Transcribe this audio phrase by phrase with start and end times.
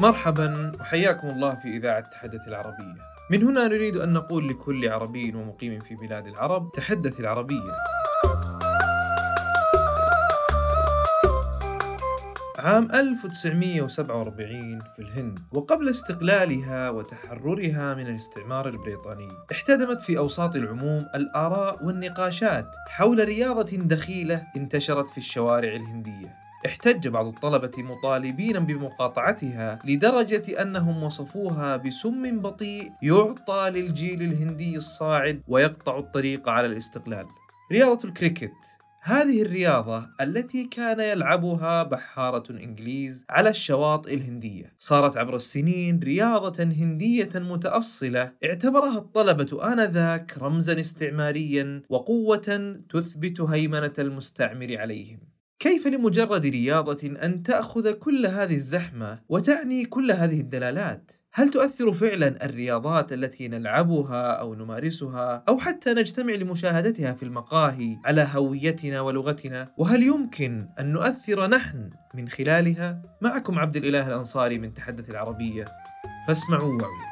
[0.00, 3.02] مرحبا وحياكم الله في إذاعة تحدث العربية.
[3.30, 7.72] من هنا نريد أن نقول لكل عربي ومقيم في بلاد العرب تحدث العربية.
[12.58, 21.84] عام 1947 في الهند وقبل استقلالها وتحررها من الاستعمار البريطاني احتدمت في أوساط العموم الآراء
[21.84, 31.02] والنقاشات حول رياضة دخيلة انتشرت في الشوارع الهندية احتج بعض الطلبة مطالبين بمقاطعتها لدرجة أنهم
[31.02, 37.26] وصفوها بسم بطيء يعطى للجيل الهندي الصاعد ويقطع الطريق على الاستقلال.
[37.72, 38.52] رياضة الكريكت.
[39.02, 44.72] هذه الرياضة التي كان يلعبها بحارة إنجليز على الشواطئ الهندية.
[44.78, 54.76] صارت عبر السنين رياضة هندية متأصلة اعتبرها الطلبة آنذاك رمزا استعماريا وقوة تثبت هيمنة المستعمر
[54.78, 55.32] عليهم.
[55.62, 62.44] كيف لمجرد رياضة أن تأخذ كل هذه الزحمة وتعني كل هذه الدلالات؟ هل تؤثر فعلا
[62.44, 70.02] الرياضات التي نلعبها أو نمارسها أو حتى نجتمع لمشاهدتها في المقاهي على هويتنا ولغتنا؟ وهل
[70.02, 75.64] يمكن أن نؤثر نحن من خلالها؟ معكم عبد الإله الأنصاري من تحدث العربية
[76.28, 77.11] فاسمعوا وعوا.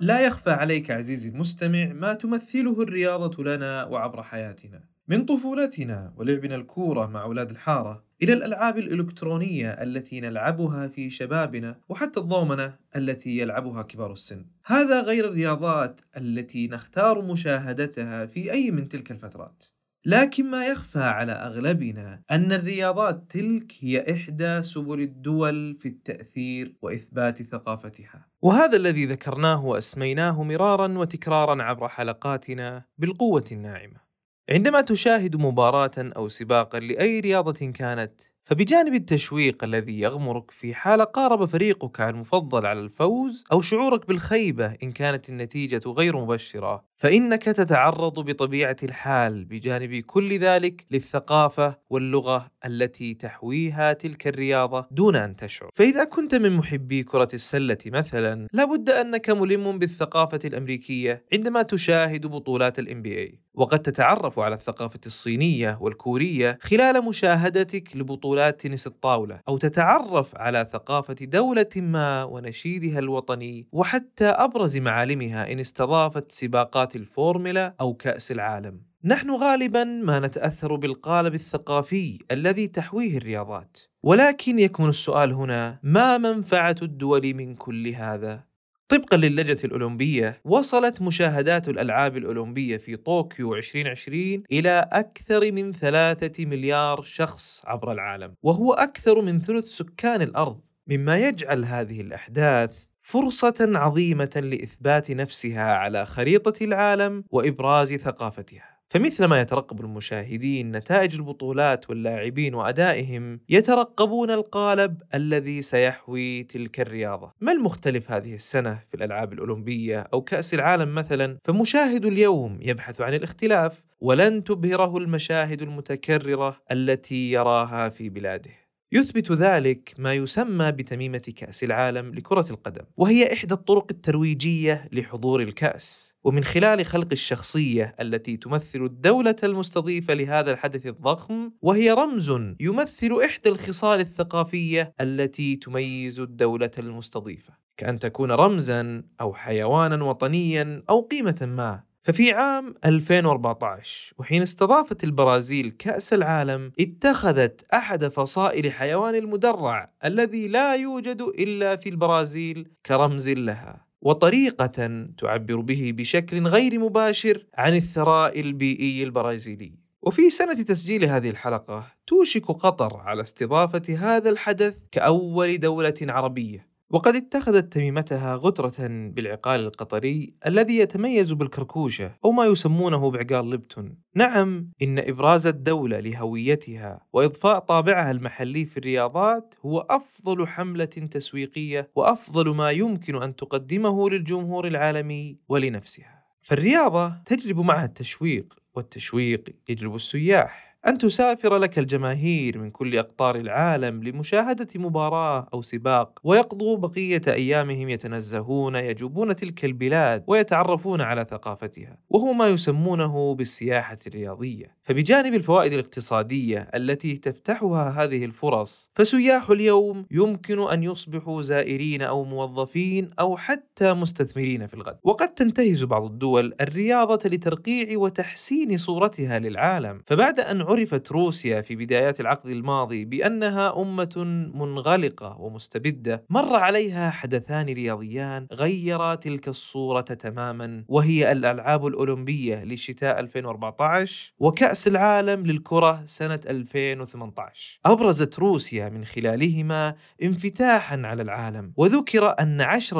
[0.00, 4.84] لا يخفى عليك عزيزي المستمع ما تمثله الرياضة لنا وعبر حياتنا.
[5.08, 12.20] من طفولتنا ولعبنا الكورة مع أولاد الحارة إلى الألعاب الإلكترونية التي نلعبها في شبابنا وحتى
[12.20, 14.46] الضومنة التي يلعبها كبار السن.
[14.66, 19.64] هذا غير الرياضات التي نختار مشاهدتها في أي من تلك الفترات.
[20.04, 27.42] لكن ما يخفى على أغلبنا أن الرياضات تلك هي إحدى سبل الدول في التأثير وإثبات
[27.42, 28.26] ثقافتها.
[28.42, 34.10] وهذا الذي ذكرناه وأسميناه مرارا وتكرارا عبر حلقاتنا بالقوة الناعمة.
[34.50, 38.12] عندما تشاهد مباراة أو سباقا لأي رياضة كانت
[38.44, 44.92] فبجانب التشويق الذي يغمرك في حال قارب فريقك المفضل على الفوز أو شعورك بالخيبة إن
[44.92, 53.92] كانت النتيجة غير مبشرة فإنك تتعرض بطبيعة الحال بجانب كل ذلك للثقافة واللغة التي تحويها
[53.92, 55.70] تلك الرياضة دون أن تشعر.
[55.74, 62.78] فإذا كنت من محبي كرة السلة مثلا، لابد أنك ملم بالثقافة الأمريكية عندما تشاهد بطولات
[62.78, 70.36] ال NBA، وقد تتعرف على الثقافة الصينية والكورية خلال مشاهدتك لبطولات تنس الطاولة، أو تتعرف
[70.36, 78.32] على ثقافة دولة ما ونشيدها الوطني، وحتى أبرز معالمها إن استضافت سباقات الفورمولا أو كأس
[78.32, 78.80] العالم.
[79.04, 86.76] نحن غالبا ما نتأثر بالقالب الثقافي الذي تحويه الرياضات، ولكن يكمن السؤال هنا: ما منفعة
[86.82, 88.50] الدول من كل هذا؟
[88.90, 97.02] طبقا للجنة الأولمبية وصلت مشاهدات الألعاب الأولمبية في طوكيو 2020 إلى أكثر من ثلاثة مليار
[97.02, 104.30] شخص عبر العالم وهو أكثر من ثلث سكان الأرض مما يجعل هذه الأحداث فرصة عظيمة
[104.36, 108.70] لإثبات نفسها على خريطة العالم وإبراز ثقافتها.
[108.90, 117.32] فمثل ما يترقب المشاهدين نتائج البطولات واللاعبين وأدائهم يترقبون القالب الذي سيحوي تلك الرياضة.
[117.40, 123.14] ما المختلف هذه السنة في الألعاب الأولمبية أو كأس العالم مثلا؟ فمشاهد اليوم يبحث عن
[123.14, 128.59] الاختلاف ولن تبهره المشاهد المتكررة التي يراها في بلاده.
[128.92, 136.14] يثبت ذلك ما يسمى بتميمة كأس العالم لكرة القدم، وهي إحدى الطرق الترويجية لحضور الكأس،
[136.24, 142.30] ومن خلال خلق الشخصية التي تمثل الدولة المستضيفة لهذا الحدث الضخم، وهي رمز
[142.60, 151.00] يمثل إحدى الخصال الثقافية التي تميز الدولة المستضيفة، كأن تكون رمزا أو حيوانا وطنيا أو
[151.00, 159.92] قيمة ما ففي عام 2014 وحين استضافت البرازيل كأس العالم اتخذت أحد فصائل حيوان المدرع
[160.04, 167.76] الذي لا يوجد إلا في البرازيل كرمز لها وطريقة تعبر به بشكل غير مباشر عن
[167.76, 169.72] الثراء البيئي البرازيلي.
[170.02, 176.69] وفي سنة تسجيل هذه الحلقة توشك قطر على استضافة هذا الحدث كأول دولة عربية.
[176.92, 183.98] وقد اتخذت تميمتها غترة بالعقال القطري الذي يتميز بالكركوشة أو ما يسمونه بعقال ليبتون.
[184.14, 192.54] نعم، إن إبراز الدولة لهويتها وإضفاء طابعها المحلي في الرياضات هو أفضل حملة تسويقية وأفضل
[192.54, 196.24] ما يمكن أن تقدمه للجمهور العالمي ولنفسها.
[196.40, 200.69] فالرياضة تجلب معها التشويق، والتشويق يجلب السياح.
[200.86, 207.88] أن تسافر لك الجماهير من كل أقطار العالم لمشاهدة مباراة أو سباق ويقضوا بقية أيامهم
[207.88, 214.76] يتنزهون يجوبون تلك البلاد ويتعرفون على ثقافتها وهو ما يسمونه بالسياحة الرياضية.
[214.82, 223.10] فبجانب الفوائد الاقتصادية التي تفتحها هذه الفرص فسياح اليوم يمكن أن يصبحوا زائرين أو موظفين
[223.20, 224.98] أو حتى مستثمرين في الغد.
[225.02, 230.02] وقد تنتهز بعض الدول الرياضة لترقيع وتحسين صورتها للعالم.
[230.06, 234.24] فبعد أن عرفت روسيا في بدايات العقد الماضي بأنها أمة
[234.54, 244.32] منغلقة ومستبدة مر عليها حدثان رياضيان غيرا تلك الصورة تماما وهي الألعاب الأولمبية لشتاء 2014
[244.38, 252.92] وكأس العالم للكرة سنة 2018 أبرزت روسيا من خلالهما انفتاحا على العالم وذكر أن 10%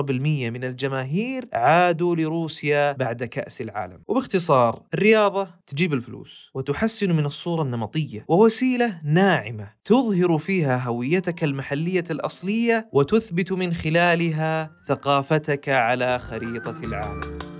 [0.50, 4.02] من الجماهير عادوا لروسيا بعد كأس العالم.
[4.08, 12.88] وباختصار الرياضة تجيب الفلوس وتحسن من الصورة النمطية ووسيلة ناعمة تظهر فيها هويتك المحلية الأصلية
[12.92, 17.59] وتثبت من خلالها ثقافتك على خريطة العالم.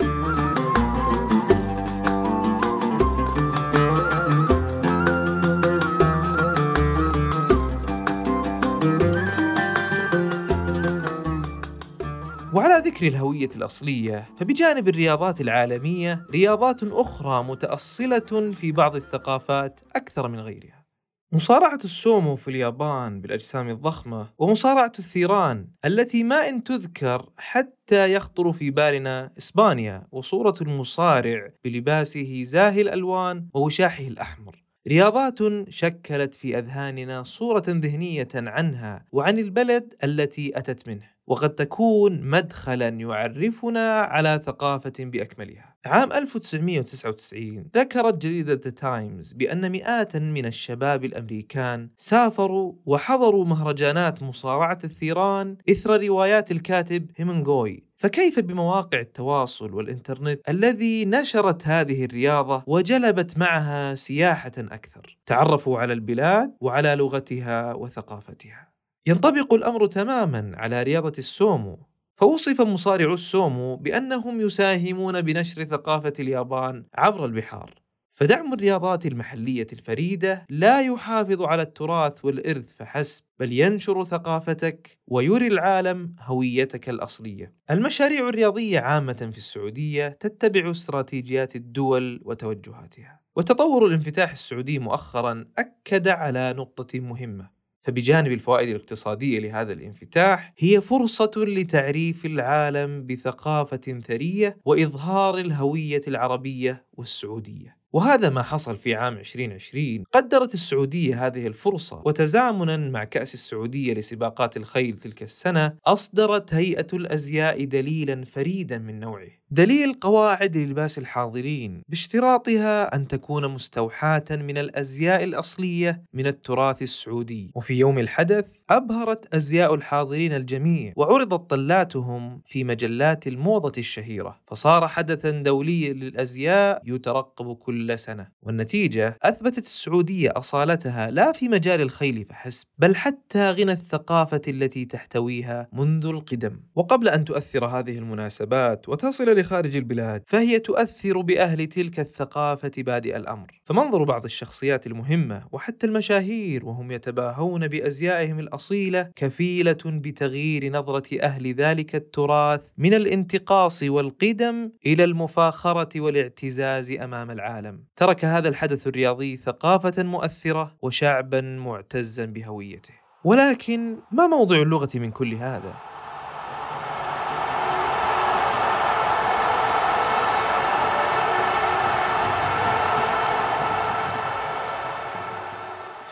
[13.01, 14.25] ذكر الهوية الأصلية.
[14.39, 20.85] فبجانب الرياضات العالمية رياضات أخرى متأصلة في بعض الثقافات أكثر من غيرها.
[21.33, 28.69] مصارعة السومو في اليابان بالأجسام الضخمة ومصارعة الثيران التي ما إن تذكر حتى يخطر في
[28.71, 34.63] بالنا إسبانيا وصورة المصارع بلباسه زاهي الألوان ووشاحه الأحمر.
[34.87, 35.39] رياضات
[35.69, 41.10] شكلت في أذهاننا صورة ذهنية عنها وعن البلد التي أتت منه.
[41.27, 45.75] وقد تكون مدخلا يعرفنا على ثقافة بأكملها.
[45.85, 54.79] عام 1999 ذكرت جريدة ذا تايمز بأن مئات من الشباب الأمريكان سافروا وحضروا مهرجانات مصارعة
[54.83, 57.83] الثيران إثر روايات الكاتب هيمنغوي.
[57.95, 66.53] فكيف بمواقع التواصل والإنترنت الذي نشرت هذه الرياضة وجلبت معها سياحة أكثر؟ تعرفوا على البلاد
[66.61, 68.70] وعلى لغتها وثقافتها.
[69.05, 71.79] ينطبق الأمر تماما على رياضة السومو
[72.15, 77.73] فوصف مصارعو السومو بأنهم يساهمون بنشر ثقافة اليابان عبر البحار.
[78.13, 86.15] فدعم الرياضات المحلية الفريدة لا يحافظ على التراث والإرث فحسب بل ينشر ثقافتك ويري العالم
[86.19, 87.53] هويتك الأصلية.
[87.71, 93.21] المشاريع الرياضية عامة في السعودية تتبع استراتيجيات الدول وتوجهاتها.
[93.35, 97.60] وتطور الانفتاح السعودي مؤخرا أكد على نقطة مهمة.
[97.83, 107.77] فبجانب الفوائد الاقتصادية لهذا الانفتاح هي فرصة لتعريف العالم بثقافة ثرية وإظهار الهوية العربية والسعودية.
[107.93, 114.57] وهذا ما حصل في عام 2020 قدرت السعودية هذه الفرصة وتزامنا مع كأس السعودية لسباقات
[114.57, 119.40] الخيل تلك السنة أصدرت هيئة الأزياء دليلا فريدا من نوعه.
[119.53, 121.81] دليل قواعد للباس الحاضرين.
[121.89, 127.51] باشتراطها أن تكون مستوحاة من الأزياء الأصلية من التراث السعودي.
[127.55, 134.39] وفي يوم الحدث أبهرت أزياء الحاضرين الجميع وعرضت طلاتهم في مجلات الموضة الشهيرة.
[134.47, 138.27] فصار حدثا دوليا للأزياء يترقب كل سنة.
[138.41, 145.67] والنتيجة أثبتت السعودية أصالتها لا في مجال الخيل فحسب بل حتى غنى الثقافة التي تحتويها
[145.73, 146.59] منذ القدم.
[146.75, 153.61] وقبل أن تؤثر هذه المناسبات وتصل لخارج البلاد فهي تؤثر بأهل تلك الثقافة بادئ الأمر.
[153.63, 161.95] فمنظر بعض الشخصيات المهمة وحتى المشاهير وهم يتباهون بأزيائهم الأصيلة كفيلة بتغيير نظرة أهل ذلك
[161.95, 167.83] التراث من الانتقاص والقدم إلى المفاخرة والاعتزاز أمام العالم.
[167.95, 172.93] ترك هذا الحدث الرياضي ثقافة مؤثرة وشعبا معتزا بهويته.
[173.23, 176.00] ولكن ما موضع اللغة من كل هذا؟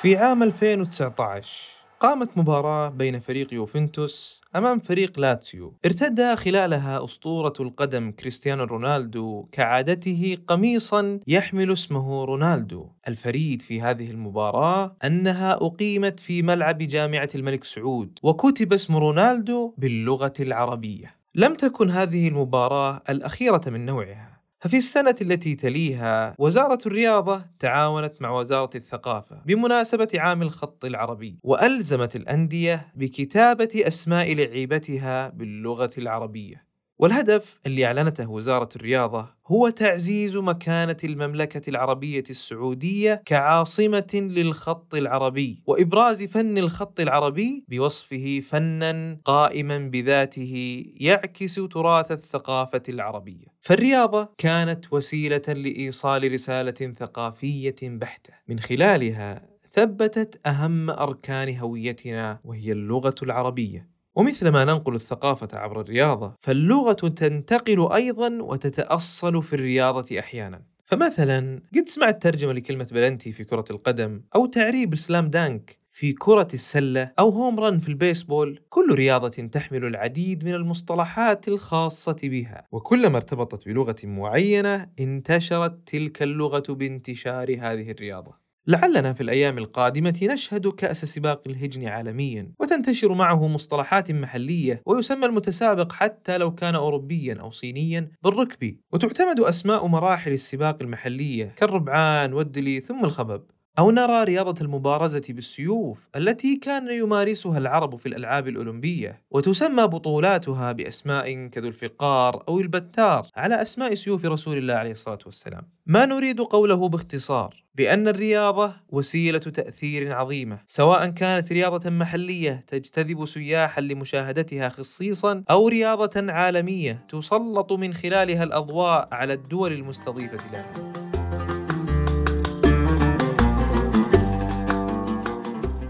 [0.02, 5.74] في عام 2019 قامت مباراة بين فريق يوفنتوس أمام فريق لاتسيو.
[5.86, 12.90] ارتدى خلالها أسطورة القدم كريستيانو رونالدو كعادته قميصا يحمل اسمه رونالدو.
[13.08, 20.34] الفريد في هذه المباراة أنها أقيمت في ملعب جامعة الملك سعود وكتب اسم رونالدو باللغة
[20.40, 21.16] العربية.
[21.36, 24.39] لم تكن هذه المباراة الأخيرة من نوعها.
[24.62, 32.16] ففي السنة التي تليها وزارة الرياضة تعاونت مع وزارة الثقافة بمناسبة عام الخط العربي وألزمت
[32.16, 36.69] الأندية بكتابة أسماء لعيبتها باللغة العربية.
[37.00, 46.24] والهدف اللي أعلنته وزارة الرياضة هو تعزيز مكانة المملكة العربية السعودية كعاصمة للخط العربي وإبراز
[46.24, 53.46] فن الخط العربي بوصفه فنا قائما بذاته يعكس تراث الثقافة العربية.
[53.62, 58.34] فالرياضة كانت وسيلة لإيصال رسالة ثقافية بحتة.
[58.48, 63.89] من خلالها ثبتت أهم أركان هويتنا وهي اللغة العربية.
[64.20, 70.62] ومثل ما ننقل الثقافة عبر الرياضة فاللغة تنتقل أيضا وتتأصل في الرياضة أحيانا.
[70.86, 76.48] فمثلا قد سمعت ترجمة لكلمة بلنتي في كرة القدم أو تعريب slam dunk في كرة
[76.54, 78.60] السلة أو home run في البيسبول.
[78.70, 82.68] كل رياضة تحمل العديد من المصطلحات الخاصة بها.
[82.72, 88.49] وكلما ارتبطت بلغة معينة انتشرت تلك اللغة بانتشار هذه الرياضة.
[88.70, 95.92] لعلنا في الأيام القادمة نشهد كأس سباق الهجن عالميا وتنتشر معه مصطلحات محلية ويسمى المتسابق
[95.92, 98.80] حتى لو كان أوروبيا أو صينيا بالركبي.
[98.94, 103.44] وتعتمد أسماء مراحل السباق المحلية كالربعان والدلي ثم الخبب.
[103.80, 111.48] أو نرى رياضة المبارزة بالسيوف التي كان يمارسها العرب في الألعاب الأولمبية وتسمى بطولاتها بأسماء
[111.48, 115.62] كذو الفقار أو البتار على أسماء سيوف رسول الله عليه الصلاة والسلام.
[115.86, 123.82] ما نريد قوله باختصار بأن الرياضة وسيلة تأثير عظيمة سواء كانت رياضة محلية تجتذب سياحا
[123.82, 130.99] لمشاهدتها خصيصا أو رياضة عالمية تسلط من خلالها الأضواء على الدول المستضيفة لها.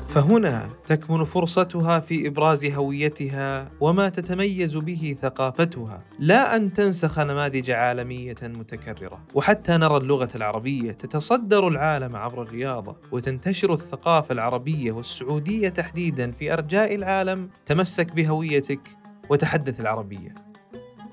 [0.09, 8.35] فهنا تكمن فرصتها في إبراز هويتها وما تتميز به ثقافتها لا أن تنسخ نماذج عالمية
[8.43, 9.19] متكررة.
[9.33, 16.95] وحتى نرى اللغة العربية تتصدر العالم عبر الرياضة وتنتشر الثقافة العربية والسعودية تحديدا في أرجاء
[16.95, 17.49] العالم.
[17.65, 18.97] تمسك بهويتك
[19.29, 20.35] وتحدث العربية.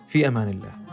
[0.08, 0.85] في أمان الله.